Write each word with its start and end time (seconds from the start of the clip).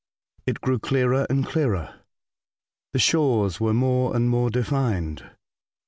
It 0.47 0.61
grew 0.61 0.79
clearer 0.79 1.27
and 1.29 1.45
clearer. 1.45 1.99
The 2.91 2.97
shores 2.97 3.59
were 3.59 3.71
more 3.75 4.15
and 4.15 4.31
more 4.31 4.49
defined. 4.49 5.29